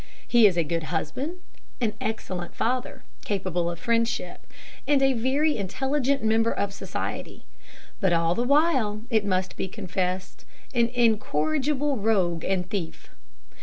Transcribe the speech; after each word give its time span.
He 0.27 0.47
is 0.47 0.57
a 0.57 0.63
good 0.63 0.85
husband, 0.85 1.41
an 1.79 1.93
excellent 2.01 2.55
father, 2.55 3.03
capable 3.23 3.69
of 3.69 3.77
friendship, 3.77 4.47
and 4.87 4.99
a 4.99 5.13
very 5.13 5.55
intelligent 5.55 6.23
member 6.23 6.51
of 6.51 6.73
society; 6.73 7.45
but 7.99 8.11
all 8.11 8.33
the 8.33 8.41
while, 8.43 9.03
it 9.11 9.25
must 9.25 9.55
be 9.55 9.67
confessed, 9.67 10.43
an 10.73 10.87
incorrigible 10.87 11.97
rogue 11.97 12.43
and 12.43 12.67
thief. 12.67 13.09